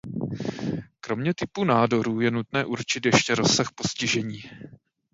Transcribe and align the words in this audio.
Kromě 1.01 1.33
typu 1.33 1.63
nádoru 1.63 2.21
je 2.21 2.31
nutné 2.31 2.65
určit 2.65 3.05
ještě 3.05 3.35
rozsah 3.35 3.67
postižení. 3.75 4.39